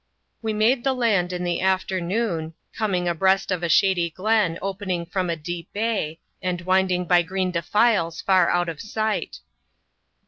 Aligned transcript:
We 0.41 0.51
made 0.51 0.83
the 0.83 0.95
land 0.95 1.31
in 1.31 1.43
the 1.43 1.61
afternoon, 1.61 2.55
coming 2.75 3.07
abreast 3.07 3.51
of 3.51 3.61
a 3.61 3.69
shady 3.69 4.09
glen 4.09 4.57
opening 4.59 5.05
from 5.05 5.29
a 5.29 5.35
deep 5.35 5.71
bay, 5.73 6.19
and 6.41 6.59
winding 6.61 7.05
by 7.05 7.21
green 7.21 7.51
defiles 7.51 8.19
far 8.19 8.49
out 8.49 8.67
of 8.67 8.81
sight. 8.81 9.41